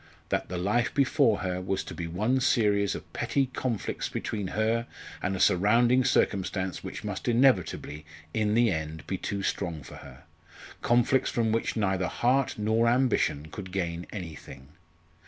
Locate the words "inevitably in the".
7.27-8.71